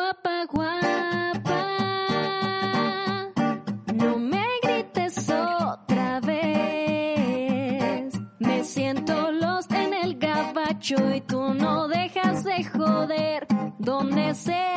[0.00, 1.60] guapa, guapa.
[3.94, 8.14] No me grites otra vez.
[8.38, 13.46] Me siento los en el gabacho y tú no dejas de joder.
[13.78, 14.69] Donde sea,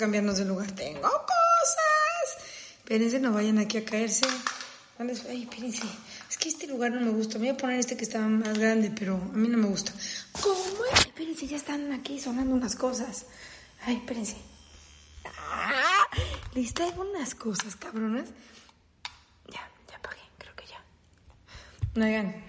[0.00, 0.72] cambiarnos de lugar.
[0.72, 2.26] Tengo cosas.
[2.78, 4.26] Espérense, no vayan aquí a caerse.
[4.98, 5.86] Ay, espérense.
[6.28, 7.38] Es que este lugar no me gusta.
[7.38, 9.92] Me voy a poner este que está más grande, pero a mí no me gusta.
[10.40, 11.00] ¿Cómo es?
[11.00, 13.26] Espérense, ya están aquí sonando unas cosas.
[13.84, 14.36] Ay, espérense.
[15.24, 16.06] Ah,
[16.54, 18.28] les traigo unas cosas, cabronas.
[19.48, 20.82] Ya, ya apagué, creo que ya.
[22.02, 22.44] Oigan,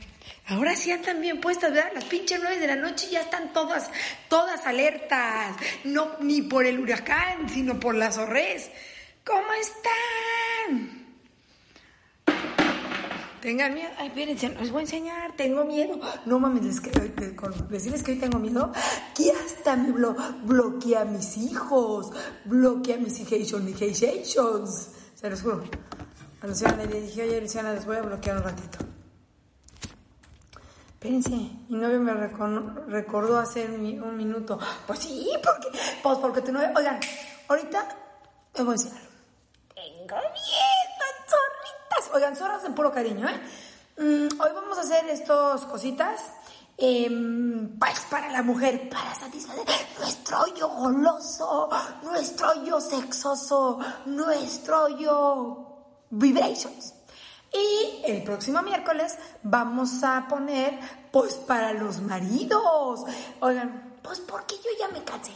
[0.51, 1.91] ahora sí andan bien puestas, ¿verdad?
[1.93, 3.89] Las pinches nueve de la noche ya están todas,
[4.29, 5.55] todas alertas.
[5.83, 8.69] No ni por el huracán, sino por las horres.
[9.25, 11.01] ¿Cómo están?
[13.41, 13.89] Tengan miedo.
[13.97, 15.35] Ay, espérense, les voy a enseñar.
[15.35, 15.99] Tengo miedo.
[16.25, 16.91] No mames, es que,
[17.35, 18.71] con decirles que hoy tengo miedo,
[19.15, 22.11] que hasta me blo bloquea a mis hijos.
[22.45, 24.89] Bloquea mis hijations.
[25.15, 25.63] Se los juro.
[26.41, 28.90] A Luciana le dije, oye, Luciana, les voy a bloquear un ratito.
[31.01, 31.31] Espérense,
[31.67, 34.59] mi novio me recordó hace un minuto.
[34.85, 36.69] Pues sí, porque, pues porque tu novio.
[36.75, 36.99] Oigan,
[37.47, 37.87] ahorita
[38.53, 39.01] les voy a enseñar.
[39.73, 42.13] Tengo miedo, zorritas.
[42.13, 43.41] Oigan, zorras de puro cariño, ¿eh?
[43.97, 46.21] Mm, hoy vamos a hacer estos cositas.
[46.77, 49.65] em, pues para la mujer, para satisfacer
[49.97, 51.67] nuestro yo goloso,
[52.03, 56.93] nuestro yo sexoso, nuestro yo vibrations.
[57.53, 60.79] Y el próximo miércoles vamos a poner,
[61.11, 63.01] pues para los maridos.
[63.41, 65.33] Oigan, pues porque yo ya me cansé.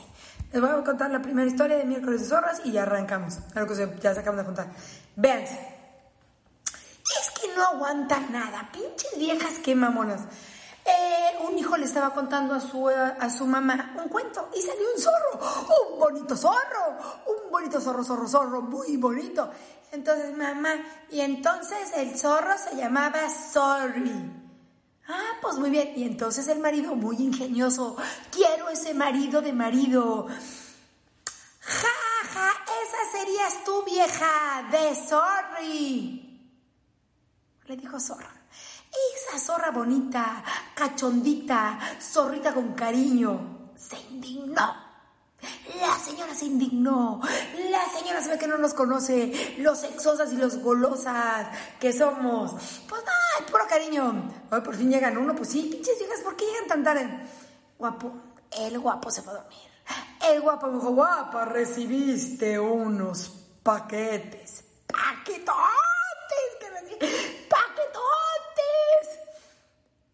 [0.52, 3.39] Les voy a contar la primera historia de miércoles de zorras y ya arrancamos.
[3.55, 4.67] Algo que ya se acaban de contar.
[5.16, 5.75] Véanse.
[7.19, 8.70] Es que no aguantan nada.
[8.71, 10.21] Pinches viejas, qué mamonas.
[10.86, 14.83] Eh, un hijo le estaba contando a su, a su mamá un cuento y salió
[14.95, 15.39] un zorro,
[15.92, 19.49] un bonito zorro, un bonito zorro, zorro, zorro, muy bonito.
[19.95, 20.76] Entonces, mamá,
[21.10, 24.11] y entonces el zorro se llamaba Sorry.
[25.08, 25.94] Ah, pues muy bien.
[25.95, 27.95] Y entonces el marido, muy ingenioso,
[28.30, 30.28] quiero ese marido de marido.
[31.61, 32.52] Ja, ja,
[32.84, 36.52] esa serías tú, vieja, de Sorry.
[37.66, 38.34] Le dijo zorra.
[39.16, 40.44] Esa zorra bonita,
[40.76, 43.72] cachondita, zorrita con cariño.
[43.78, 44.85] Se indignó.
[45.80, 47.22] La señora se indignó.
[47.70, 49.56] La señora se ve que no nos conoce.
[49.60, 51.48] Los sexosas y los golosas
[51.80, 52.52] que somos.
[52.88, 54.32] Pues nada, puro cariño.
[54.52, 55.36] Hoy por fin llegan uno.
[55.36, 57.28] Pues sí, pinches viejas, ¿por qué llegan tan tarde?
[57.78, 58.11] Guapo,
[58.58, 59.60] el guapo se fue a dormir.
[60.28, 63.30] El guapo me dijo, guapa, recibiste unos
[63.61, 64.64] paquetes.
[64.88, 65.55] ¡Paquetotes!
[67.50, 67.95] ¡Paquetotes!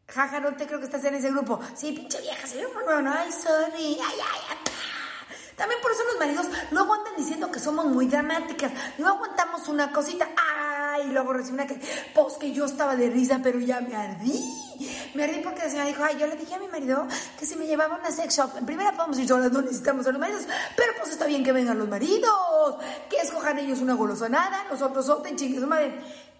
[0.07, 1.59] Jaja, no te creo que estás en ese grupo.
[1.75, 2.67] Sí, pinche vieja, se ve.
[3.07, 3.97] Ay, sorry.
[4.01, 4.70] Ay, ay, ay.
[5.61, 8.71] También por eso los maridos luego andan diciendo que somos muy dramáticas.
[8.97, 10.27] No aguantamos una cosita.
[10.35, 11.79] Ay, y luego recibe una que,
[12.15, 14.43] pues que yo estaba de risa, pero ya me ardí.
[15.13, 17.05] Me ardí porque la señora dijo, ay, yo le dije a mi marido
[17.37, 20.11] que si me llevaba una sex shop, en primera podemos ir solas, no necesitamos a
[20.11, 24.63] los maridos, pero pues está bien que vengan los maridos, que escojan ellos una golosonada,
[24.67, 25.93] nosotros otra chingue madre.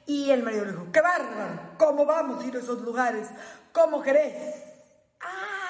[0.08, 3.28] Y el marido le dijo, qué bárbaro, ¿cómo vamos a ir a esos lugares?
[3.72, 4.64] ¿Cómo querés?
[5.22, 5.61] Ah,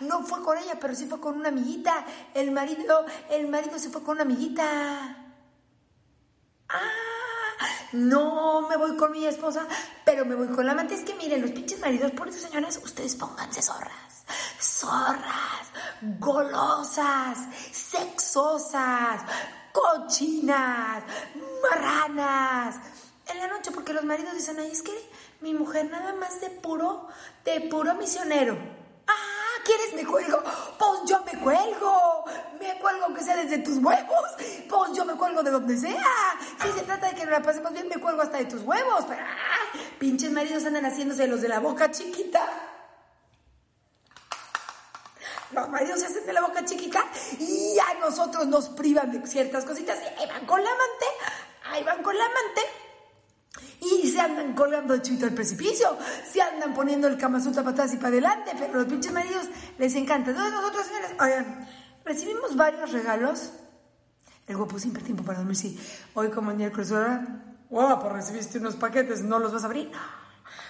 [0.00, 2.04] no fue con ella, pero sí fue con una amiguita.
[2.34, 5.16] El marido, el marido se fue con una amiguita.
[6.68, 7.06] Ah,
[7.92, 9.66] no me voy con mi esposa,
[10.04, 10.94] pero me voy con la amante.
[10.94, 14.24] Es que miren, los pinches maridos, por eso señoras, ustedes pónganse zorras.
[14.60, 15.68] Zorras,
[16.18, 17.38] golosas,
[17.72, 19.22] sexosas,
[19.72, 21.02] cochinas,
[21.62, 22.76] marranas.
[23.28, 24.92] En la noche, porque los maridos dicen, ay, es que
[25.40, 27.08] mi mujer nada más de puro,
[27.44, 28.75] de puro misionero.
[29.66, 30.42] ¿Quieres me cuelgo?
[30.78, 32.24] Pues yo me cuelgo.
[32.60, 34.30] Me cuelgo aunque sea desde tus huevos.
[34.68, 36.38] Pues yo me cuelgo de donde sea.
[36.62, 39.04] Si se trata de que nos la pasemos bien, me cuelgo hasta de tus huevos.
[39.10, 42.40] Ah, pinches maridos andan haciéndose los de la boca chiquita.
[45.52, 47.04] Los maridos se hacen de la boca chiquita
[47.38, 49.98] y a nosotros nos privan de ciertas cositas.
[50.18, 51.06] Ahí van con la amante,
[51.70, 52.85] ahí van con la amante.
[53.92, 55.96] Y se andan colgando de chivito al precipicio,
[56.30, 59.46] se andan poniendo el camazuta para atrás y para adelante, pero los pinches maridos
[59.78, 60.30] les encanta.
[60.30, 61.68] Entonces nosotros, señores, oigan,
[62.04, 63.52] recibimos varios regalos.
[64.46, 65.78] El guapo siempre tiempo para dormir, sí.
[66.14, 66.92] Hoy como el miércoles,
[67.68, 69.90] guapo, recibiste unos paquetes, ¿no los vas a abrir?
[69.90, 69.98] No,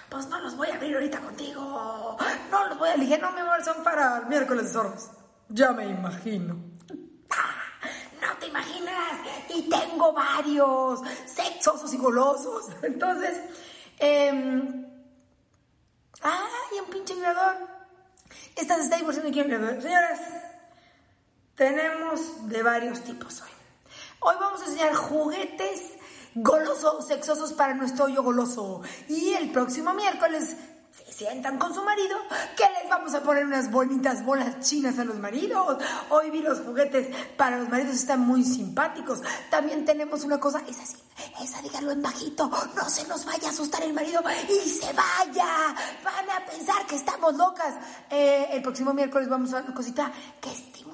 [0.09, 2.17] pues no los voy a abrir ahorita contigo.
[2.51, 5.11] No los voy a elegir, no, mi amor, son para el miércoles de zorros.
[5.49, 6.76] Ya me imagino.
[8.47, 9.21] Ah, imaginas.
[9.55, 12.67] Y tengo varios, sexosos y golosos.
[12.83, 13.39] Entonces,
[13.99, 14.31] eh,
[16.23, 17.57] ¡ay, un pinche vibrador!
[18.55, 19.83] Esta se está divorciando aquí en vibrador.
[19.83, 20.21] Señoras,
[21.55, 23.51] tenemos de varios tipos hoy.
[24.21, 25.93] Hoy vamos a enseñar juguetes
[26.35, 28.83] golosos, sexosos para nuestro hoyo goloso.
[29.09, 30.57] Y el próximo miércoles
[31.17, 32.19] sientan con su marido,
[32.57, 35.79] que les vamos a poner unas bonitas bolas chinas a los maridos.
[36.11, 37.09] Hoy vi los juguetes
[37.39, 39.21] para los maridos, están muy simpáticos.
[39.51, 40.97] También tenemos una cosa, es así,
[41.43, 45.75] esa díganlo en bajito, no se nos vaya a asustar el marido y se vaya.
[46.05, 47.75] Van a pensar que estamos locas.
[48.11, 50.86] Eh, el próximo miércoles vamos a una cosita que estimula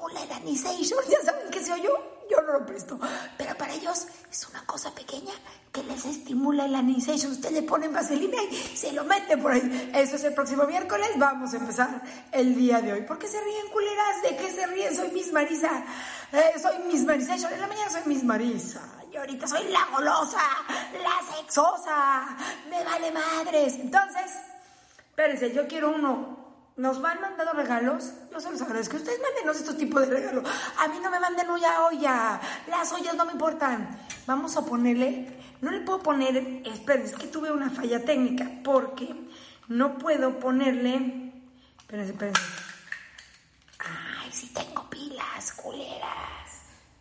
[0.42, 1.00] anisation.
[1.08, 1.92] ¿Ya saben qué se oyó?
[2.30, 2.98] Yo no lo presto.
[3.36, 5.32] Pero para ellos es una cosa pequeña
[5.72, 7.32] que les estimula el anisation.
[7.32, 9.92] Usted le pone vaselina y se lo mete por ahí.
[9.94, 11.10] Eso es el próximo miércoles.
[11.16, 12.02] Vamos a empezar
[12.32, 13.02] el día de hoy.
[13.02, 14.22] ¿Por qué se ríen, culeras?
[14.22, 14.94] ¿De qué se ríen?
[14.94, 15.84] Soy Miss Marisa.
[16.32, 17.52] Eh, soy Miss Marisation.
[17.52, 18.80] En la mañana soy Miss Marisa.
[19.12, 20.40] Y ahorita soy la golosa,
[21.02, 22.36] la sexosa.
[22.70, 23.74] Me vale madres.
[23.74, 24.32] Entonces,
[25.10, 26.41] espérense, yo quiero uno
[26.82, 28.96] nos van mandando regalos, yo se los agradezco.
[28.96, 30.44] Ustedes mándenos estos tipos de regalos.
[30.78, 32.40] A mí no me manden olla, olla.
[32.66, 34.00] Las ollas no me importan.
[34.26, 35.28] Vamos a ponerle,
[35.60, 36.36] no le puedo poner,
[36.66, 39.14] esperen, es que tuve una falla técnica, porque
[39.68, 41.32] no puedo ponerle,
[41.78, 42.42] espérense, espérense.
[43.78, 46.50] Ay, sí tengo pilas, culeras.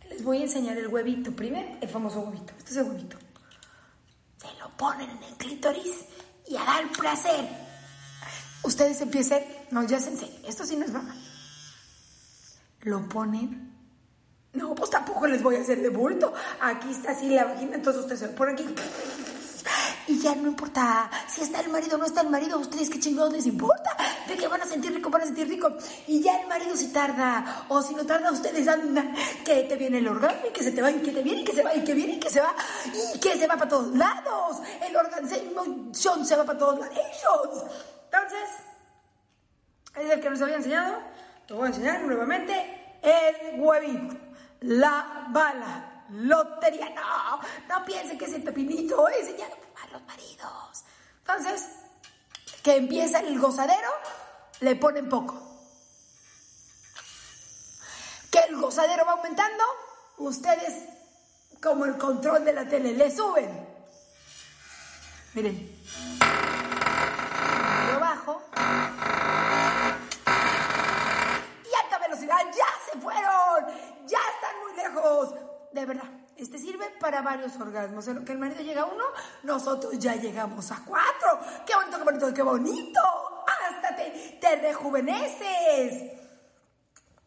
[0.08, 1.32] Les voy a enseñar el huevito.
[1.32, 2.52] Primero, el famoso huevito.
[2.56, 3.16] Este es el huevito.
[4.40, 6.04] Se lo ponen en el clítoris
[6.46, 7.72] y a dar placer
[8.62, 11.16] ustedes empiecen, no, ya enseño, esto sí no es broma.
[12.82, 13.72] Lo ponen.
[14.52, 16.34] No, pues tampoco les voy a hacer de bulto.
[16.60, 18.66] Aquí está así la vagina, entonces ustedes se ponen aquí.
[20.08, 23.00] Y ya no importa si está el marido o no está el marido, ustedes qué
[23.00, 23.96] chingados les importa.
[24.28, 25.74] De que van a sentir rico, van a sentir rico.
[26.06, 29.98] Y ya el marido si tarda, o si no tarda, ustedes andan, que te viene
[29.98, 31.74] el orgasmo y que se te va, y que te viene, y que se va,
[31.74, 32.54] y que viene, y que se va,
[33.14, 34.58] y que se va para todos lados.
[34.86, 36.94] El orgasmo se va para todos lados.
[36.94, 37.64] Ellos.
[38.04, 38.71] Entonces,
[39.94, 40.98] es el que nos había enseñado.
[41.48, 42.98] Lo voy a enseñar nuevamente.
[43.02, 44.16] El huevito,
[44.60, 46.90] la bala, lotería.
[46.90, 49.08] No, no piensen que es el pepinito.
[49.08, 50.84] Es enseñado a los maridos.
[51.18, 51.68] Entonces,
[52.62, 53.90] que empieza el gozadero,
[54.60, 55.40] le ponen poco.
[58.30, 59.64] Que el gozadero va aumentando,
[60.18, 60.88] ustedes,
[61.60, 63.68] como el control de la tele, le suben.
[65.34, 66.31] Miren.
[75.72, 78.06] De verdad, este sirve para varios orgasmos.
[78.08, 79.04] En lo que el marido llega a uno,
[79.42, 81.40] nosotros ya llegamos a cuatro.
[81.66, 83.00] ¡Qué bonito, qué bonito, qué bonito!
[83.46, 86.12] ¡Hasta te, te rejuveneces!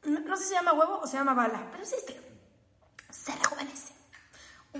[0.04, 2.22] No, no sé si se llama huevo o se llama bala, pero sí este.
[3.10, 3.94] Se rejuvenece.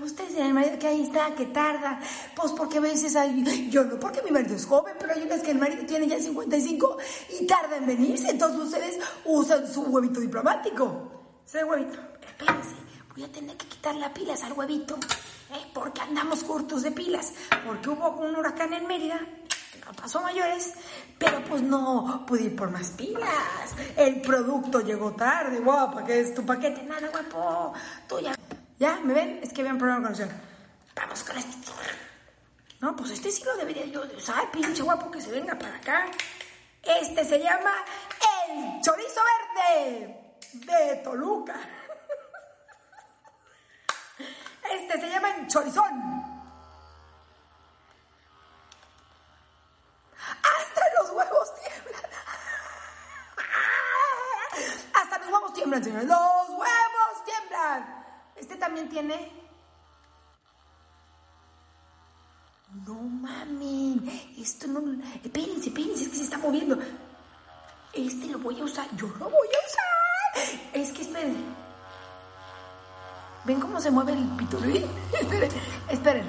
[0.02, 1.98] Ustedes en el marido que ahí está, que tarda.
[2.34, 3.70] Pues porque a veces hay.
[3.70, 6.20] Yo no, porque mi marido es joven, pero hay unas que el marido tiene ya
[6.20, 6.98] 55
[7.40, 8.30] y tarda en venirse.
[8.30, 11.40] Entonces ustedes usan su huevito diplomático.
[11.46, 11.98] Ese huevito.
[12.20, 12.74] Espérense,
[13.16, 14.94] voy a tener que quitar las pilas al huevito.
[14.94, 15.70] ¿eh?
[15.72, 17.32] Porque andamos cortos de pilas.
[17.64, 19.18] Porque hubo un huracán en Mérida.
[19.72, 20.74] que No pasó mayores,
[21.18, 23.74] pero pues no pude ir por más pilas.
[23.96, 26.82] El producto llegó tarde, guapa, que es tu paquete.
[26.82, 27.72] Nada, guapo.
[28.06, 28.34] Tú ya.
[28.78, 29.00] ¿Ya?
[29.02, 29.40] ¿Me ven?
[29.42, 30.30] Es que había un problema con el
[30.94, 31.56] Vamos con este.
[32.80, 35.76] No, pues este sí lo debería yo de usar, pinche guapo, que se venga para
[35.76, 36.06] acá.
[36.82, 37.72] Este se llama
[38.48, 39.20] el chorizo
[39.56, 40.16] verde
[40.52, 41.58] de Toluca.
[45.48, 45.60] Este
[73.86, 75.50] se mueve el esperen,
[75.88, 76.26] esperen.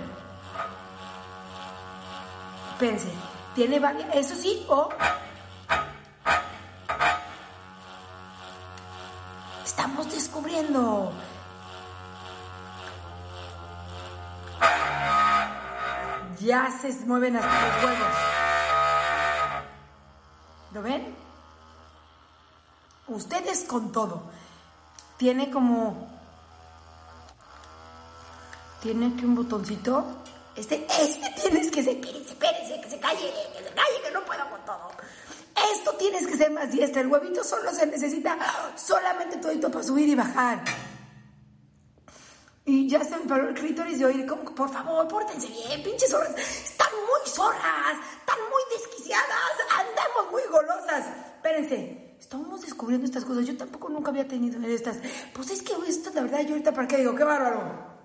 [2.74, 3.12] Espérense.
[3.56, 4.14] Tiene varias.
[4.14, 4.90] Eso sí, o.
[9.66, 11.12] Estamos descubriendo.
[16.40, 18.16] Ya se mueven hasta los huevos.
[20.74, 21.16] ¿Lo ven?
[23.08, 24.22] Ustedes con todo.
[25.18, 26.17] Tiene como...
[28.82, 30.24] Tiene que un botoncito.
[30.56, 31.98] Este, este tienes que ser...
[31.98, 34.92] Espérense, espérense, que se calle, que se calle, que no puedo con todo.
[35.74, 37.02] Esto tienes que ser más diestra.
[37.02, 38.38] El huevito solo se necesita
[38.76, 40.64] solamente todito para subir y bajar.
[42.66, 46.12] Y ya se me paró el clítoris de oír, como, por favor, pórtense bien, pinches
[46.12, 46.36] zorras.
[46.38, 51.08] Están muy zorras, están muy desquiciadas, andamos muy golosas.
[51.36, 53.46] Espérense, estamos descubriendo estas cosas.
[53.46, 54.98] Yo tampoco nunca había tenido estas.
[55.34, 57.97] Pues es que esto, la verdad, yo ahorita para qué digo, qué bárbaro.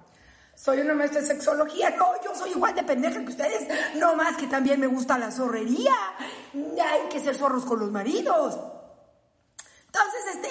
[0.62, 4.36] Soy una maestra de sexología, no, yo soy igual de pendeja que ustedes, no más
[4.36, 5.92] que también me gusta la zorrería.
[6.54, 8.60] Hay que ser zorros con los maridos.
[9.86, 10.48] Entonces, este,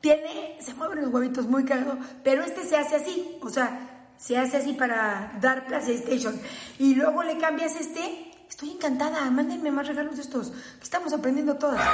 [0.00, 4.38] tiene, se mueven los huevitos muy cagado, pero este se hace así, o sea, se
[4.38, 6.40] hace así para dar PlayStation.
[6.78, 10.50] Y luego le cambias este, estoy encantada, mándenme más regalos de estos,
[10.80, 11.86] estamos aprendiendo todas.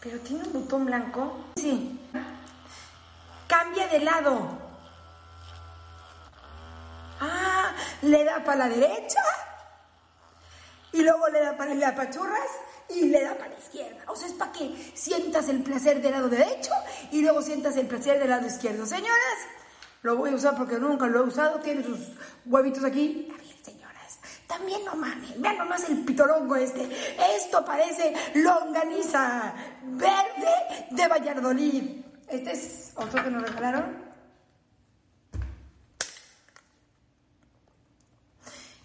[0.00, 1.44] Pero tiene un botón blanco.
[1.56, 1.98] Sí.
[3.86, 4.58] De lado.
[7.20, 9.22] Ah, le da para la derecha.
[10.92, 12.48] Y luego le da para las pachurras
[12.90, 14.02] y le da para la izquierda.
[14.08, 16.72] O sea, es para que sientas el placer del lado derecho
[17.12, 18.84] y luego sientas el placer del lado izquierdo.
[18.84, 19.38] Señoras,
[20.02, 21.60] lo voy a usar porque nunca lo he usado.
[21.60, 21.98] Tiene sus
[22.44, 23.28] huevitos aquí.
[23.32, 25.40] A señoras, también no mames.
[25.40, 26.90] Vean nomás el pitorongo este.
[27.36, 32.07] Esto parece longaniza verde de Valladolid.
[32.28, 34.08] Este es otro que nos regalaron.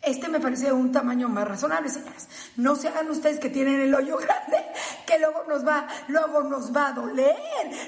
[0.02, 2.28] Este me parece un tamaño más razonable, señoras.
[2.58, 4.58] No se hagan ustedes que tienen el hoyo grande,
[5.06, 7.36] que luego nos va, luego nos va a doler,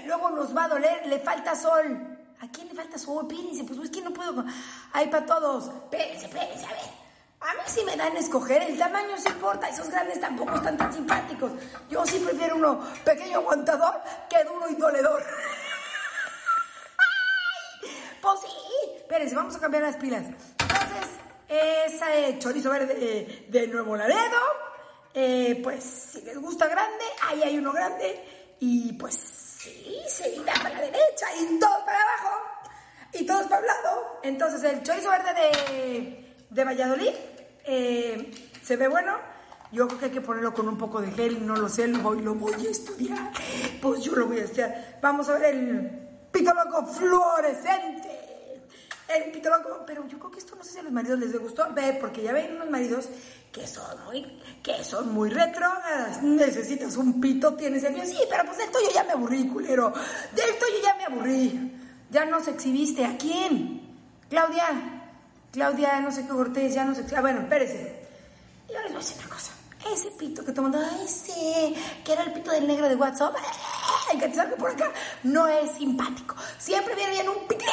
[0.06, 2.18] luego nos va a doler, le falta sol.
[2.42, 3.28] ¿A quién le falta sol?
[3.28, 4.46] Pírense, pues es que no puedo.
[4.94, 5.68] Hay para todos.
[5.68, 7.05] Espérense, espérense, a ver.
[7.48, 10.92] A mí sí me dan escoger, el tamaño se importa, esos grandes tampoco están tan
[10.92, 11.52] simpáticos.
[11.88, 15.24] Yo sí prefiero uno pequeño aguantador que duro y doledor.
[18.20, 20.24] Pues sí, espérense, vamos a cambiar las pilas.
[20.24, 21.10] Entonces,
[21.48, 24.40] ese chorizo verde de Nuevo Laredo.
[25.14, 28.56] Eh, pues si les gusta grande, ahí hay uno grande.
[28.60, 32.42] Y pues sí, se irá para la derecha y todo para abajo.
[33.14, 34.20] Y todos para el lado.
[34.24, 37.14] Entonces el chorizo verde de, de Valladolid
[37.66, 38.32] eh,
[38.62, 39.14] se ve bueno.
[39.72, 42.00] Yo creo que hay que ponerlo con un poco de gel, no lo sé, lo
[42.00, 43.32] voy, lo voy a estudiar.
[43.82, 45.00] Pues yo lo voy a estudiar.
[45.02, 45.90] Vamos a ver el
[46.32, 48.26] pito loco fluorescente
[49.08, 51.38] el pito loco, pero yo creo que esto no sé si a los maridos les
[51.38, 53.08] gustó ver, porque ya ven unos maridos
[53.52, 58.44] que son muy, que son muy retrógradas, necesitas un pito, tienes el mío, sí, pero
[58.46, 59.94] pues del tuyo ya me aburrí, culero,
[60.34, 61.72] del tuyo ya me aburrí,
[62.10, 63.82] ya nos exhibiste, ¿a quién?
[64.30, 64.95] Claudia,
[65.56, 68.08] Claudia, no sé qué Cortés, ya no sé, ah, bueno, espérese,
[68.68, 69.54] yo les voy a decir una cosa,
[69.90, 73.34] ese pito que mundo, ese, que era el pito del negro de WhatsApp,
[74.12, 74.92] el que te por acá,
[75.24, 77.70] no es simpático, siempre viene bien un pitín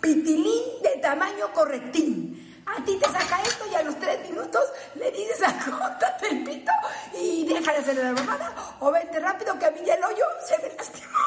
[0.00, 2.62] pitilín de tamaño correctín.
[2.66, 4.64] A ti te saca esto y a los tres minutos
[4.94, 6.72] le dices acótate el pito
[7.14, 10.24] y deja de hacerle la mamada o vente rápido que a mí ya el hoyo
[10.46, 11.18] se me lastimó.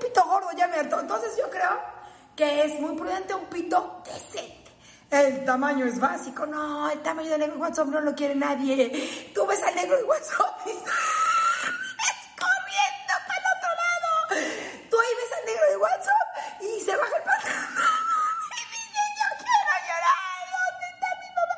[0.00, 0.98] Pito gordo ya me hartó.
[0.98, 1.80] Entonces yo creo
[2.34, 4.72] que es muy prudente un pito decente.
[5.10, 6.46] El tamaño es básico.
[6.46, 9.30] No, el tamaño de negro y WhatsApp no lo quiere nadie.
[9.34, 10.66] Tú ves al negro y WhatsApp
[16.60, 17.66] y se baja el pantalón.
[18.50, 20.42] Y dice, yo quiero llorar.
[20.54, 21.54] ¿Dónde está mi mamá?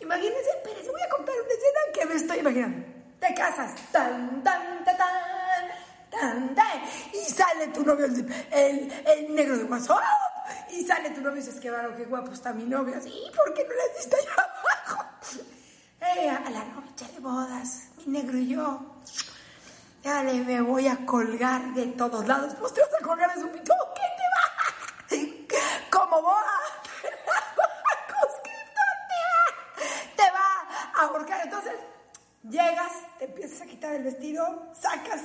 [0.00, 2.86] Imagínense, espérense, voy a contar una escena que me estoy imaginando.
[3.20, 5.68] Te casas, tan, tan, tan, tan,
[7.12, 10.02] y sale tu novio, el, el, negro de WhatsApp,
[10.70, 12.96] y sale tu novio y dices, qué barro, qué guapo está mi novio.
[12.96, 15.04] Así, ¿por qué no le diste allá abajo?
[16.04, 18.96] Eh, a la noche de bodas, mi negro y yo.
[20.02, 22.56] Ya le me voy a colgar de todos lados.
[22.58, 23.72] Pues te vas a colgar de su pito.
[25.08, 25.46] ¿Qué
[25.92, 26.42] como boa.
[30.16, 31.42] te va a ahorcar.
[31.44, 31.74] Entonces,
[32.42, 35.20] llegas, te empiezas a quitar el vestido, sacas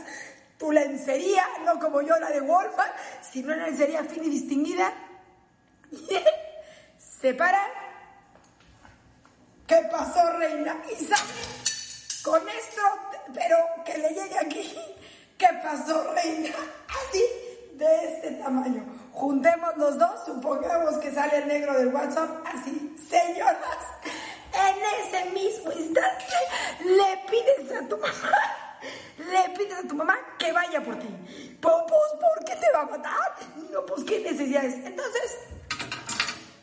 [0.58, 4.94] tu lencería, no como yo la de Walmart, sino una lencería fina y distinguida.
[5.92, 7.60] Y se para.
[9.66, 10.78] ¿Qué pasó, reina?
[10.92, 11.06] Y
[12.24, 12.82] con esto,
[13.34, 14.78] pero que le llegue aquí.
[15.38, 16.56] ¿Qué pasó, reina?
[16.88, 17.24] Así,
[17.74, 23.58] de este tamaño juntemos los dos, supongamos que sale el negro del WhatsApp, así, señoras,
[24.54, 26.26] en ese mismo instante
[26.84, 28.67] le pides a tu mamá,
[29.18, 31.08] le pides a tu mamá que vaya por ti.
[31.60, 33.36] Pues, ¿por qué te va a matar?
[33.72, 34.74] No, pues, ¿qué necesidades?
[34.86, 35.38] Entonces,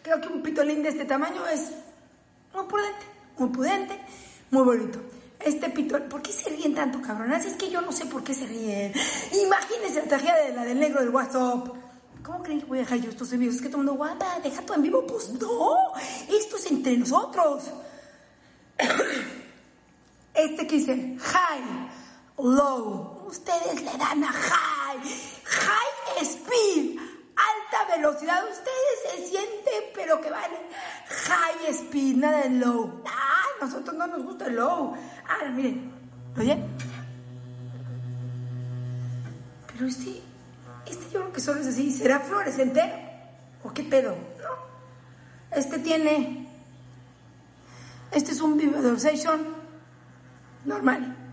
[0.02, 1.70] creo que un pitolín de este tamaño es
[2.52, 3.06] muy prudente,
[3.38, 4.00] muy prudente,
[4.50, 5.00] muy bonito.
[5.40, 7.44] Este pitolín, ¿por qué se ríen tanto, cabronas?
[7.44, 8.92] Es que yo no sé por qué se ríen.
[9.32, 11.68] Imagínense la tragedia de la del negro del WhatsApp.
[12.22, 13.56] ¿Cómo creen que voy a dejar yo estos envíos?
[13.56, 15.06] Es que todo el mundo, guapa, deja tu en vivo.
[15.06, 15.92] Pues no,
[16.28, 17.64] esto es entre nosotros.
[20.34, 21.90] este que dice high,
[22.38, 23.24] low.
[23.26, 25.00] Ustedes le dan a high,
[25.44, 26.98] high speed,
[27.36, 28.42] alta velocidad.
[28.44, 30.50] Ustedes se sienten, pero que van
[31.08, 33.02] high speed, nada de low.
[33.06, 34.94] Ah, nosotros no nos gusta el low.
[35.28, 35.92] Ah, miren,
[36.38, 36.58] ¿oye?
[39.72, 40.22] Pero este,
[40.86, 41.92] este yo creo que solo es así.
[41.92, 42.82] ¿Será fluorescente?
[43.64, 44.10] ¿O qué pedo?
[44.10, 45.56] No.
[45.56, 46.48] Este tiene.
[48.12, 49.44] Este es un Visualization
[50.64, 51.23] normal.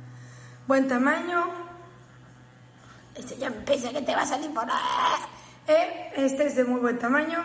[0.71, 1.43] Buen tamaño.
[3.13, 4.63] Este ya me piensa que te va a salir por.
[5.67, 6.13] ¿Eh?
[6.15, 7.43] Este es de muy buen tamaño.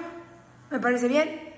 [0.71, 1.53] Me parece bien.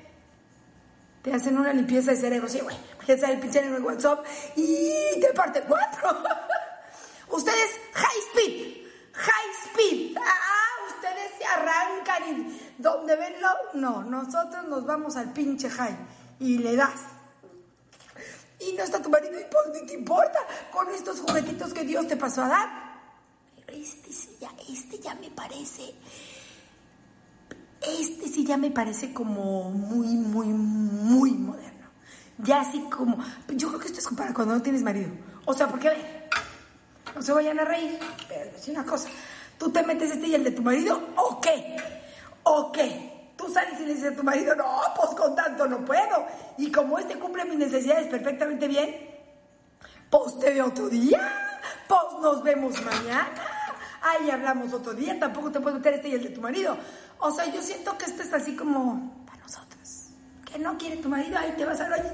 [1.21, 2.49] Te hacen una limpieza de cerebro.
[2.49, 2.75] Sí, güey.
[3.05, 4.25] Que sale el pinche en el WhatsApp
[4.57, 6.09] y te parte cuatro.
[7.29, 8.87] Ustedes, high speed.
[9.13, 10.17] High speed.
[10.17, 13.79] Ah, ustedes se arrancan y donde ven lo.
[13.79, 15.99] No, nosotros nos vamos al pinche high
[16.41, 17.18] y le das.
[18.61, 20.39] Y no está tu marido y pues ni te importa
[20.73, 22.89] con estos juguetitos que Dios te pasó a dar.
[23.69, 25.95] Este sí ya, este ya me parece.
[27.81, 31.89] Este sí ya me parece como muy, muy, muy moderno.
[32.39, 33.19] Ya así como.
[33.49, 35.11] Yo creo que esto es para cuando no tienes marido.
[35.45, 35.91] O sea, porque
[37.15, 37.99] no se vayan a reír,
[38.29, 39.09] pero es una cosa.
[39.59, 41.77] ¿Tú te metes este y el de tu marido o qué?
[42.45, 43.18] ¿O qué?
[43.53, 46.27] Sales y le dices a tu marido, no, pues con tanto no puedo.
[46.57, 49.09] Y como este cumple mis necesidades perfectamente bien,
[50.11, 51.21] pues te veo otro día,
[51.87, 53.29] pues nos vemos mañana.
[54.01, 56.77] Ahí hablamos otro día, tampoco te puedes meter este y el de tu marido.
[57.19, 60.07] O sea, yo siento que este es así como para nosotros.
[60.45, 62.13] Que no quiere tu marido, ahí te vas al baño.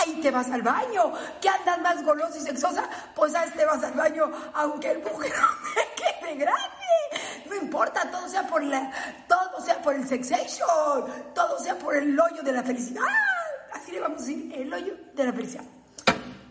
[0.00, 1.12] Ahí te vas al baño.
[1.40, 2.88] ¿Qué andas más golosa y sexosa?
[3.14, 5.32] Pues ahí te vas al baño, aunque el mujer
[5.74, 6.76] te quede grande.
[7.48, 8.90] No importa, todo sea por la,
[9.28, 13.02] todo sea por el sexation, todo sea por el hoyo de la felicidad.
[13.72, 15.64] Así le vamos a decir, el hoyo de la felicidad.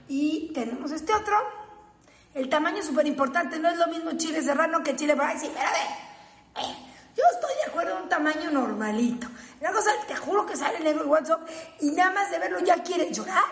[0.08, 1.38] Y tenemos este otro.
[2.34, 5.50] El tamaño es súper importante, no es lo mismo chile serrano que chile para sí,
[5.54, 6.62] pero a.
[6.62, 6.76] Eh,
[7.16, 9.28] yo estoy de acuerdo en un tamaño normalito.
[9.62, 11.48] La cosa, te juro que sale negro WhatsApp
[11.80, 13.46] y nada más de verlo ya quieres llorar.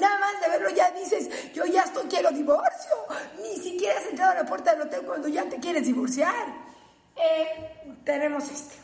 [0.00, 2.96] Nada más de verlo ya dices, yo ya estoy, quiero divorcio.
[3.42, 6.70] Ni siquiera has entrado a la puerta del hotel cuando ya te quieres divorciar.
[7.22, 8.76] Eh, tenemos este.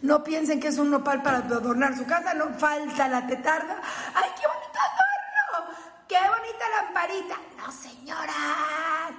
[0.00, 3.80] No piensen que es un nopal para adornar su casa, no falta la tetarda.
[4.14, 5.76] ¡Ay, qué bonito adorno!
[6.06, 7.34] ¡Qué bonita lamparita!
[7.56, 9.12] No, señoras.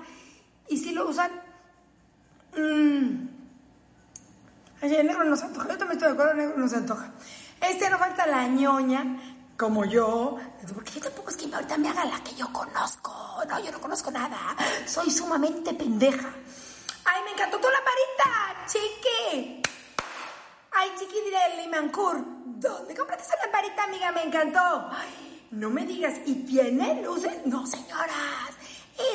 [0.70, 1.32] ¿Y si lo usan?
[2.56, 3.28] Mmm.
[4.82, 5.68] Ay, el negro no se antoja.
[5.68, 7.12] Yo también estoy de acuerdo, el negro no se antoja.
[7.60, 9.04] Este no falta la ñoña,
[9.58, 10.38] como yo.
[10.74, 13.44] Porque yo tampoco es que ahorita me haga la que yo conozco.
[13.50, 14.38] No, yo no conozco nada.
[14.86, 16.30] Soy sumamente pendeja.
[17.40, 18.66] ¡Ay, me encantó tu lamparita!
[18.68, 19.62] ¡Chiqui!
[20.72, 22.26] ¡Ay, chiqui de Limancourt!
[22.46, 24.12] ¿Dónde compraste esa lamparita, amiga?
[24.12, 24.90] Me encantó.
[24.92, 26.16] Ay, no me digas.
[26.26, 27.46] ¿Y tiene luces?
[27.46, 28.52] No, señoras.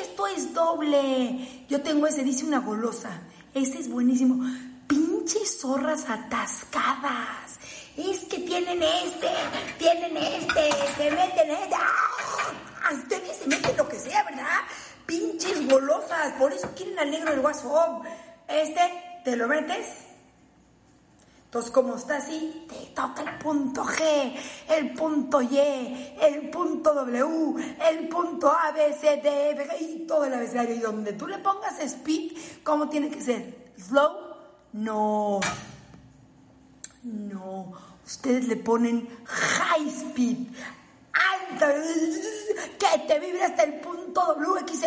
[0.01, 1.65] Esto es doble.
[1.69, 3.21] Yo tengo ese, dice una golosa.
[3.53, 4.43] Ese es buenísimo.
[4.87, 7.59] Pinches zorras atascadas.
[7.95, 9.29] Es que tienen este,
[9.77, 11.75] tienen este, se meten este.
[11.75, 12.91] ¡Ah!
[12.91, 14.61] Ustedes se meten lo que sea, ¿verdad?
[15.05, 16.33] Pinches golosas.
[16.33, 18.05] Por eso quieren al negro del WhatsApp.
[18.47, 20.05] Este, te lo metes.
[21.55, 24.35] Entonces, como está así, te toca el punto G,
[24.67, 30.05] el punto Y, el punto W, el punto A, B, C, D, F, G y
[30.05, 30.75] todo el abecedario.
[30.75, 33.71] Y donde tú le pongas speed, ¿cómo tiene que ser?
[33.77, 34.11] ¿Slow?
[34.73, 35.39] No.
[37.03, 37.71] No.
[38.05, 40.47] Ustedes le ponen high speed,
[42.77, 44.81] que te vibre hasta el punto WXZ,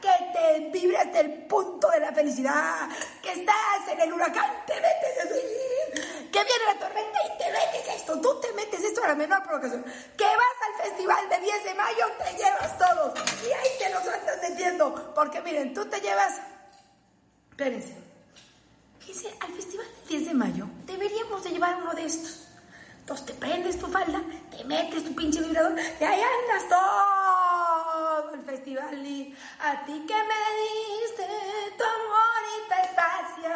[0.00, 2.88] que te vibre hasta el punto de la felicidad,
[3.22, 7.94] que estás en el huracán, te metes así, que viene la tormenta y te metes
[7.96, 9.84] esto, tú te metes esto a la menor provocación,
[10.16, 13.14] que vas al festival de 10 de mayo, te llevas todos
[13.46, 16.40] y ahí te los andas metiendo, porque miren, tú te llevas,
[17.50, 17.96] espérense,
[19.06, 22.43] dice, al festival del 10 de mayo deberíamos de llevar uno de estos.
[23.04, 28.42] Entonces te prendes tu falda, te metes tu pinche vibrador y ahí andas todo el
[28.44, 29.06] festival.
[29.06, 31.26] Y a ti que me diste
[31.76, 33.52] tu amor y tu espacio.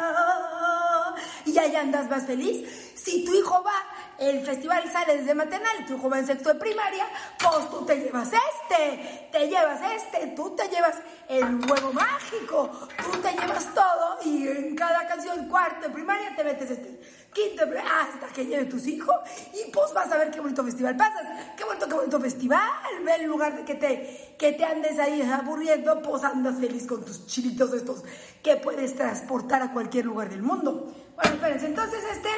[1.45, 2.93] Y ahí andas más feliz.
[2.93, 3.73] Si tu hijo va,
[4.19, 7.07] el festival sale desde maternal tu hijo va en sexto de primaria,
[7.39, 12.69] pues tú te llevas este, te llevas este, tú te llevas el huevo mágico,
[13.01, 16.99] tú te llevas todo y en cada canción, cuarto de primaria, te metes este,
[17.33, 19.15] primaria, hasta que lleve tus hijos.
[19.53, 21.23] Y pues vas a ver qué bonito festival pasas,
[21.55, 22.69] qué bonito, qué bonito festival,
[23.05, 27.03] ve en lugar de que te, que te andes ahí aburriendo, pues andas feliz con
[27.03, 28.03] tus chilitos estos
[28.43, 30.93] que puedes transportar a cualquier lugar del mundo.
[31.15, 32.29] Bueno, espérense, entonces este...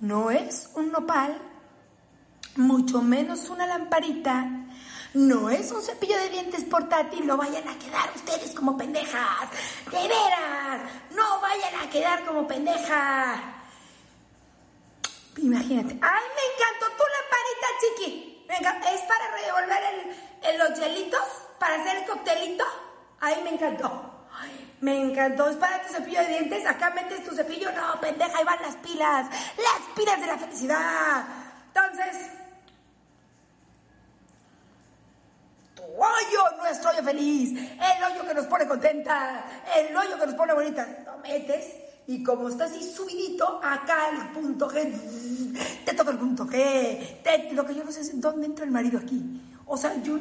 [0.00, 1.38] no es un nopal,
[2.56, 4.67] mucho menos una lamparita,
[5.14, 9.48] no es un cepillo de dientes portátil, no vayan a quedar ustedes como pendejas,
[9.90, 13.40] de veras, no vayan a quedar como pendejas.
[15.38, 18.44] Imagínate, ay, me encantó tu lamparita, chiqui.
[18.48, 22.64] Venga, es para revolver los hielitos, para hacer el coctelito.
[23.20, 24.14] Ay, me encantó.
[24.80, 25.48] Me encantó.
[25.48, 26.66] Es para tu cepillo de dientes.
[26.66, 27.70] Acá metes tu cepillo.
[27.72, 29.26] No, pendeja, ahí van las pilas.
[29.56, 31.24] Las pilas de la felicidad.
[31.66, 32.30] Entonces,
[35.96, 37.52] hoyo, nuestro hoyo feliz.
[37.52, 39.44] El hoyo que nos pone contenta.
[39.76, 40.86] El hoyo que nos pone bonita.
[41.04, 41.66] Lo metes.
[42.08, 47.66] Y como está así subidito, acá el punto G, te toca el punto G, lo
[47.66, 49.42] que yo no sé es dónde entra el marido aquí.
[49.66, 50.18] O sea, yo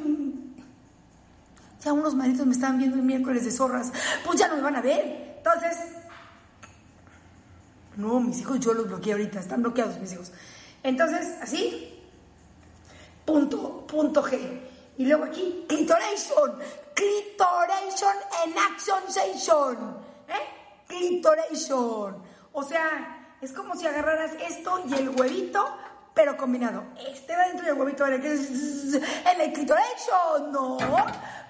[1.81, 3.93] ya unos maridos me estaban viendo el miércoles de zorras,
[4.25, 5.35] pues ya no me van a ver.
[5.37, 5.77] Entonces,
[7.95, 10.33] no, mis hijos yo los bloqueé ahorita, están bloqueados mis hijos.
[10.83, 12.03] Entonces, así,
[13.23, 14.37] punto, punto G.
[14.97, 16.59] Y luego aquí, clitoration,
[16.95, 20.85] clitoration en action station, ¿eh?
[20.87, 22.23] Clitoration.
[22.51, 25.77] O sea, es como si agarraras esto y el huevito,
[26.15, 26.83] pero combinado.
[26.97, 30.77] Este va dentro del huevito, en el clitoration, no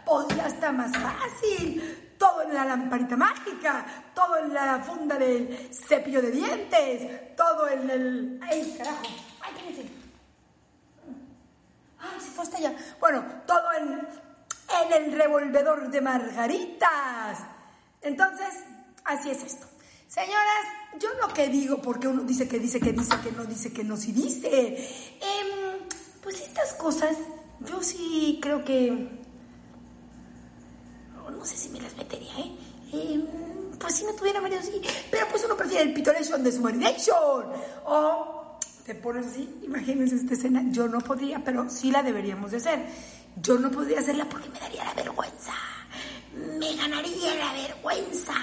[0.05, 2.15] podría estar más fácil.
[2.17, 7.89] Todo en la lamparita mágica, todo en la funda del cepillo de dientes, todo en
[7.89, 8.39] el...
[8.41, 9.03] ¡Ay, carajo!
[9.39, 10.06] ¡Ay, qué dice!
[11.99, 12.75] ¡Ay, se fue hasta allá!
[12.99, 14.07] Bueno, todo en,
[14.93, 17.39] el revolvedor de margaritas.
[18.01, 18.47] Entonces,
[19.05, 19.67] así es esto.
[20.07, 20.65] Señoras,
[20.99, 23.83] yo lo que digo, porque uno dice que dice que dice que no dice que
[23.83, 24.49] no si dice.
[24.49, 25.87] Eh,
[26.21, 27.17] pues estas cosas,
[27.61, 29.17] yo sí creo que
[31.37, 32.57] no sé si me las metería, ¿eh?
[32.93, 33.25] eh
[33.79, 34.81] pues si no tuviera marido, sí.
[35.11, 37.45] Pero pues uno prefiere el pitoration de su marination.
[37.85, 38.46] O
[38.87, 40.63] te pones así, imagínense esta escena.
[40.71, 42.85] Yo no podría, pero sí la deberíamos de hacer.
[43.35, 45.53] Yo no podría hacerla porque me daría la vergüenza.
[46.57, 48.33] Me ganaría la vergüenza.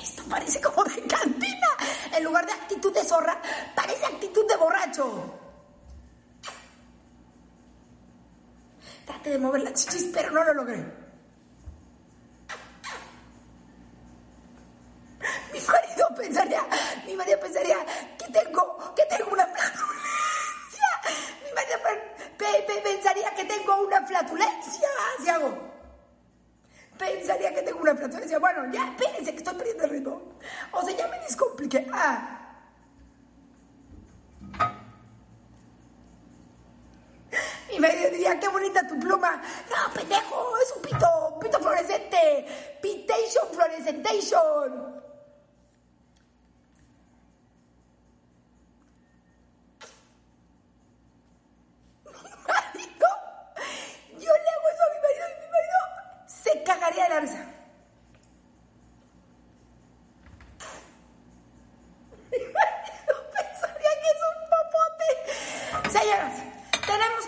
[0.00, 1.68] Esto parece como de cantina.
[2.16, 3.36] En lugar de actitud de zorra,
[3.74, 5.34] parece actitud de borracho.
[9.06, 11.04] Trate de mover las chichis, pero no lo logré.
[15.52, 16.66] Mi marido pensaría,
[17.06, 17.76] mi marido pensaría
[18.18, 20.88] que tengo, que tengo una flatulencia.
[21.44, 21.78] Mi marido
[22.82, 24.88] pensaría que tengo una flatulencia.
[25.22, 25.56] Si hago.
[26.98, 28.38] Pensaría que tengo una flatulencia.
[28.38, 30.22] Bueno, ya, espérense que estoy perdiendo el ritmo.
[30.72, 31.86] O sea, ya me descompliqué.
[31.92, 32.40] Ah.
[37.70, 39.40] Y me diría, qué bonita tu pluma.
[39.70, 42.78] No, pendejo, es un pito, pito fluorescente.
[42.82, 45.04] Pitation fluorescentation.
[52.46, 53.08] marido,
[54.12, 55.80] yo le hago eso a mi marido y mi marido
[56.26, 57.44] se cagaría de la risa.
[62.30, 65.08] Mi marido pensaría que es un popote.
[65.90, 66.34] Señoras,
[66.86, 67.26] tenemos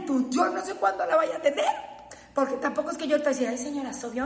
[0.00, 0.26] actitud.
[0.30, 1.64] Yo no sé cuándo la vaya a tener,
[2.34, 4.16] porque tampoco es que yo te decía, ay señora, ¿soy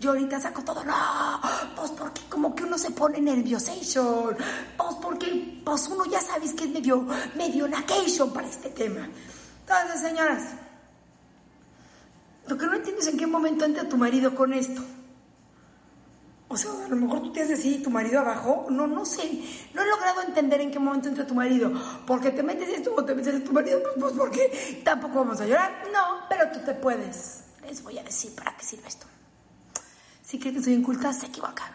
[0.00, 1.40] Yo ahorita saco todo, no,
[1.76, 4.36] pues porque como que uno se pone nerviosation,
[4.76, 9.08] pues porque pues uno ya sabes que es medio, medio nacation para este tema.
[9.60, 10.42] Entonces, señoras,
[12.48, 14.82] lo que no entiendo es en qué momento entra tu marido con esto.
[16.52, 18.66] O sea, a lo mejor tú te haces así, tu marido abajo.
[18.70, 19.22] No, no sé.
[19.72, 21.70] No he logrado entender en qué momento entra tu marido.
[22.04, 25.40] Porque te metes esto o te metes en tu marido, pues, pues porque tampoco vamos
[25.40, 25.84] a llorar.
[25.92, 27.44] No, pero tú te puedes.
[27.64, 29.06] Les voy a decir para qué sirve esto.
[30.24, 31.72] Si creen que soy inculta, se equivocan.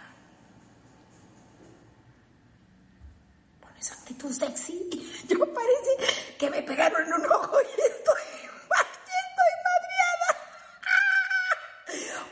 [3.61, 4.89] Pones actitud sexy.
[5.29, 8.23] Yo parece que me pegaron en un ojo y estoy,
[9.07, 10.29] y estoy madriada.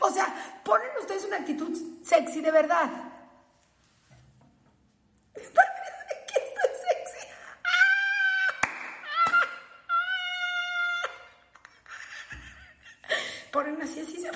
[0.00, 2.90] O sea, ponen ustedes una actitud sexy de verdad.
[13.52, 14.30] Ponen así, así se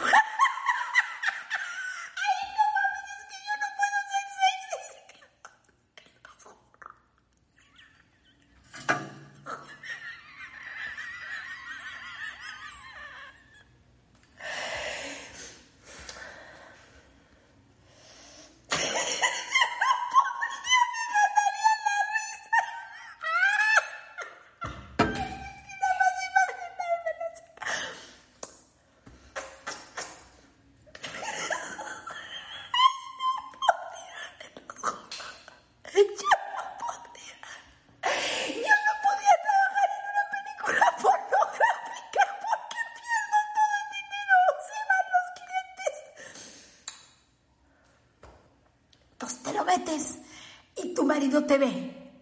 [50.76, 52.12] y tu marido te ve.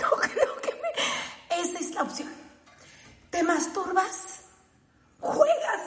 [0.00, 1.60] No creo que me...
[1.62, 2.32] Esa es la opción.
[3.30, 4.44] Te masturbas,
[5.20, 5.80] juegas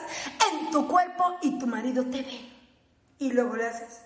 [0.50, 2.52] en tu cuerpo y tu marido te ve.
[3.18, 4.02] Y luego le haces...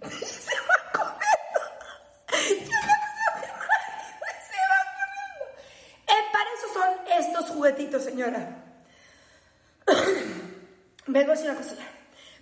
[0.00, 0.16] Se va
[2.32, 3.08] y se va
[4.96, 5.44] corriendo.
[6.06, 8.64] Eh, para eso son estos juguetitos, señora.
[11.06, 11.76] Vengo a decir una cosa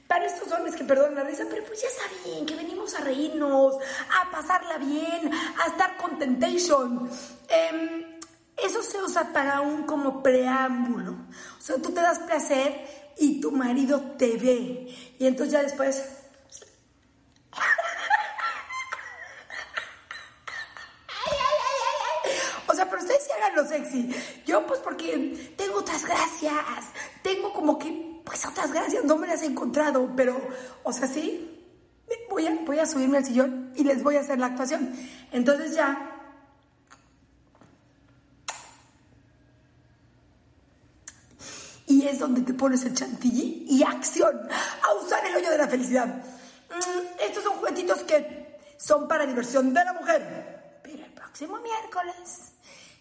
[0.09, 3.01] Para estos hombres que perdonan la risa, pero pues ya está bien, que venimos a
[3.03, 3.77] reírnos,
[4.21, 7.11] a pasarla bien, a estar contentation.
[7.49, 8.19] Em,
[8.57, 11.13] eso se usa para un como preámbulo.
[11.13, 15.15] O sea, tú te das placer y tu marido te ve.
[15.19, 16.03] Y entonces ya después...
[22.67, 24.15] O sea, pero ustedes sí hagan lo sexy.
[24.47, 26.55] Yo pues porque tengo otras gracias.
[27.23, 29.05] Tengo como que, pues otras gracias.
[29.05, 30.13] No me las he encontrado.
[30.15, 30.39] Pero,
[30.83, 31.55] o sea, sí.
[32.31, 32.47] Voy
[32.79, 34.95] a, subirme al sillón y les voy a hacer la actuación.
[35.33, 36.15] Entonces ya
[41.87, 45.67] y es donde te pones el chantilly y acción a usar el hoyo de la
[45.69, 46.07] felicidad.
[46.07, 50.81] Mm, estos son juguetitos que son para diversión de la mujer.
[50.83, 52.53] Pero el próximo miércoles,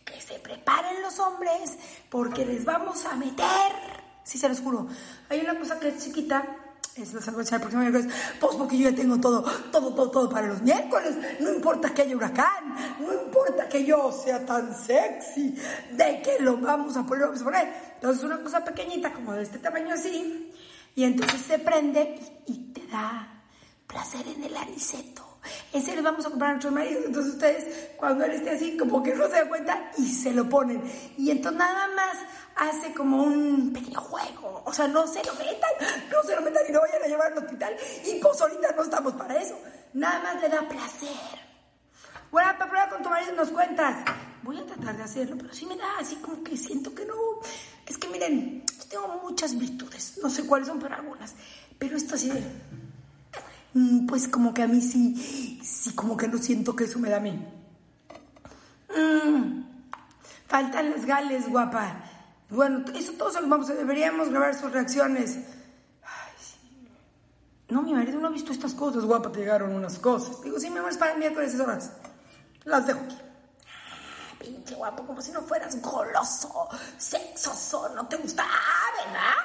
[0.06, 1.78] que se preparen los hombres
[2.10, 3.97] porque les vamos a meter,
[4.28, 4.88] sí se los juro,
[5.30, 6.46] hay una cosa que es chiquita.
[6.96, 8.12] Es la salvación el próximo miércoles.
[8.40, 11.16] Pues porque yo ya tengo todo, todo, todo, todo para los miércoles.
[11.40, 12.76] No importa que haya huracán.
[13.00, 15.56] No importa que yo sea tan sexy.
[15.92, 17.74] De que lo vamos a poner, lo vamos a poner.
[17.94, 20.52] Entonces una cosa pequeñita como de este tamaño así.
[20.96, 23.44] Y entonces se prende y, y te da
[23.86, 25.27] placer en el aniceto.
[25.74, 27.06] Ese le vamos a comprar a nuestros maridos.
[27.06, 30.48] Entonces ustedes, cuando él esté así, como que no se dan cuenta y se lo
[30.50, 30.84] ponen.
[31.18, 32.18] Y entonces nada más
[32.56, 34.64] hace como un pequeño juego.
[34.66, 35.72] O sea, no se lo metan,
[36.12, 37.76] no se lo metan y no vayan a llevar al hospital.
[38.06, 39.58] Y pues ahorita no estamos para eso.
[39.94, 41.48] Nada más le da placer.
[42.32, 44.04] Bueno, para prueba con tu marido nos cuentas.
[44.44, 47.14] Voy a tratar de hacerlo, pero sí me da así como que siento que no.
[47.86, 50.20] Es que miren, yo tengo muchas virtudes.
[50.22, 51.36] No sé cuáles son, pero algunas.
[51.80, 52.44] Pero esto así de
[54.08, 57.18] pues como que a mí sí, sí, como que no siento que eso me da
[57.18, 57.32] a mí.
[58.90, 59.64] Mm,
[60.48, 62.04] faltan las gales, guapa.
[62.50, 65.38] Bueno, eso todos lo vamos deberíamos grabar sus reacciones.
[66.04, 66.88] Ay, sí.
[67.68, 70.42] No, mi marido no ha visto estas cosas, guapa, te llegaron unas cosas.
[70.42, 71.92] Digo, sí, mi amor, es para el miércoles esas horas.
[72.64, 73.18] Las dejo aquí.
[73.20, 78.46] Ah, pinche guapo, como si no fueras goloso, sexoso, no te gusta,
[79.06, 79.36] ¿verdad?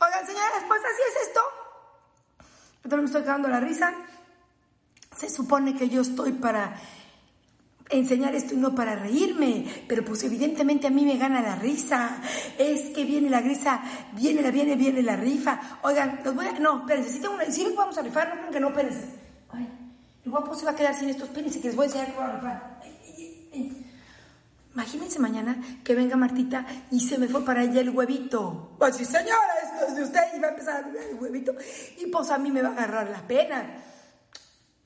[0.00, 1.40] Oigan, señores, pues así es esto.
[2.82, 3.92] Yo también me estoy cagando la risa.
[5.16, 6.76] Se supone que yo estoy para
[7.90, 12.22] enseñar esto y no para reírme, pero pues evidentemente a mí me gana la risa.
[12.56, 15.78] Es que viene la risa, viene la, viene, viene la rifa.
[15.82, 16.58] Oigan, los voy a...
[16.58, 17.46] No, espérense, si tengo una...
[17.46, 19.18] Sí, vamos a rifar, no que no, espérense.
[19.50, 19.68] Ay,
[20.24, 22.16] el guapo se va a quedar sin estos, espérense que les voy a enseñar que
[22.16, 22.80] voy a rifar.
[24.80, 28.76] Imagínense mañana que venga Martita y se me fue para ella el huevito.
[28.78, 31.54] Pues sí, señora, esto es de usted y va a empezar el huevito.
[31.98, 33.84] Y pues a mí me va a agarrar la pena.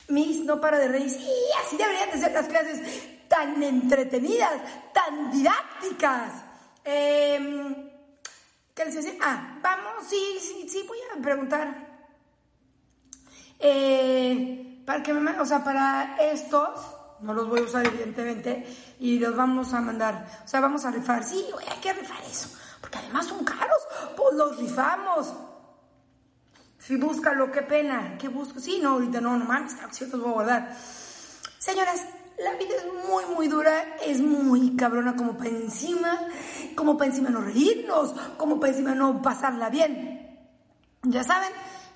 [0.08, 1.08] Miss no para de reír.
[1.08, 1.30] Sí,
[1.64, 4.50] así deberían de ser las clases tan entretenidas,
[4.92, 6.42] tan didácticas.
[6.84, 7.92] Eh,
[8.74, 9.12] ¿Qué les decía?
[9.22, 12.08] Ah, vamos, sí, sí, sí, voy a preguntar.
[13.60, 18.66] Eh, para que me, o sea, para estos, no los voy a usar evidentemente,
[19.00, 21.24] y los vamos a mandar, o sea, vamos a rifar.
[21.24, 22.48] Sí, güey, hay que rifar eso,
[22.80, 23.80] porque además son caros,
[24.16, 25.32] pues los rifamos.
[26.78, 28.18] Sí, búscalo, qué pena.
[28.18, 28.60] ¿Qué busco?
[28.60, 30.76] Sí, no, ahorita no, no mames, claro los voy a guardar.
[31.58, 32.04] Señoras,
[32.38, 36.20] la vida es muy, muy dura, es muy cabrona como para encima,
[36.74, 40.50] como para encima no reírnos, como para encima no pasarla bien.
[41.04, 41.50] Ya saben,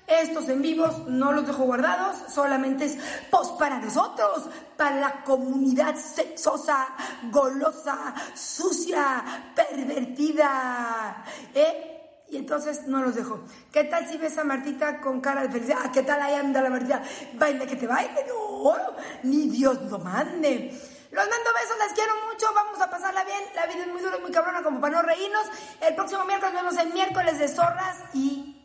[0.09, 2.97] estos en vivos no los dejo guardados, solamente es
[3.29, 4.45] post para nosotros,
[4.75, 6.87] para la comunidad sexosa,
[7.31, 9.23] golosa, sucia,
[9.55, 11.23] pervertida.
[11.53, 11.95] ¿Eh?
[12.29, 13.41] Y entonces no los dejo.
[13.71, 15.79] ¿Qué tal si ves a Martita con cara de felicidad?
[15.83, 17.01] Ah, ¿Qué tal ahí anda la Martita?
[17.33, 18.25] ¿Baile que te baile?
[18.27, 18.75] No,
[19.23, 20.71] ni Dios lo mande.
[21.11, 23.39] Los mando besos, les quiero mucho, vamos a pasarla bien.
[23.55, 25.47] La vida es muy dura y muy cabrona como para no reírnos.
[25.81, 28.58] El próximo miércoles nos vemos el miércoles de zorras y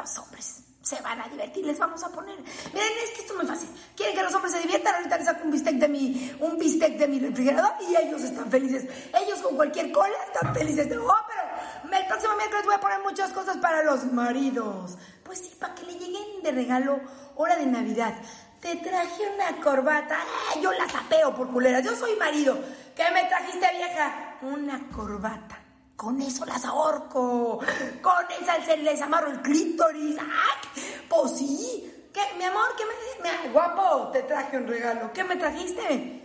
[0.00, 2.36] los hombres se van a divertir, les vamos a poner.
[2.38, 3.68] Miren, es que esto es muy fácil.
[3.94, 6.96] Quieren que los hombres se diviertan, ahorita les saco un bistec de mi, un bistec
[6.96, 8.86] de mi refrigerador y ellos están felices.
[9.14, 10.88] Ellos con cualquier cola están felices.
[10.96, 14.96] Oh, pero el próximo miércoles voy a poner muchas cosas para los maridos.
[15.22, 17.00] Pues sí, para que le lleguen de regalo
[17.36, 18.14] hora de Navidad.
[18.60, 20.18] Te traje una corbata.
[20.18, 21.80] ¡Ah, yo la sapeo por culera.
[21.80, 22.58] Yo soy marido.
[22.96, 24.38] ¿Qué me trajiste, vieja?
[24.42, 25.59] Una corbata
[26.00, 27.58] Con eso las ahorco.
[28.00, 30.16] Con esa se les amarro el clítoris.
[30.18, 30.82] ¡Ay!
[31.06, 32.08] Pues sí.
[32.10, 32.68] ¿Qué, mi amor?
[32.74, 32.84] ¿Qué
[33.22, 35.12] me, me Guapo, te traje un regalo.
[35.12, 36.22] ¿Qué me trajiste?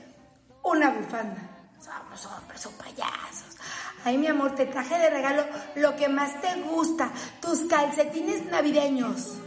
[0.64, 1.42] Una bufanda.
[1.78, 3.58] Somos hombres, son payasos.
[4.06, 5.44] Ay, mi amor, te traje de regalo
[5.76, 7.12] lo que más te gusta.
[7.42, 9.40] Tus calcetines navideños.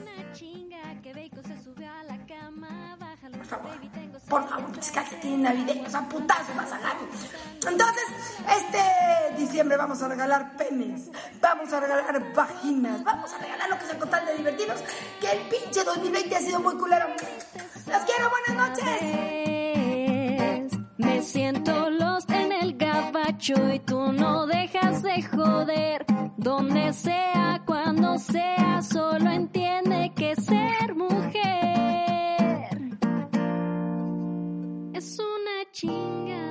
[3.32, 3.80] Por favor,
[4.28, 6.78] por favor, tus calcetines navideños, a putazo vas a.
[7.68, 8.04] Entonces,
[8.56, 8.78] este
[9.36, 11.10] diciembre vamos a regalar penes,
[11.40, 14.80] vamos a regalar vaginas, vamos a regalar lo que sea con tal de divertidos,
[15.20, 17.06] que el pinche 2020 ha sido muy culero.
[17.86, 19.02] Los quiero, buenas noches.
[20.98, 26.04] Me siento los en el gabacho y tú no dejas de joder.
[26.36, 30.07] Donde sea, cuando sea, solo entiende
[35.80, 35.88] 情
[36.26, 36.47] 感